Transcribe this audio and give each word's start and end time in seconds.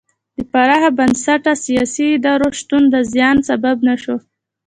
د 0.37 0.39
پراخ 0.51 0.83
بنسټه 0.97 1.53
سیاسي 1.65 2.07
ادارو 2.17 2.49
شتون 2.59 2.83
د 2.93 2.95
زیان 3.13 3.37
سبب 3.49 3.77
نه 3.87 3.95
شو. 4.03 4.15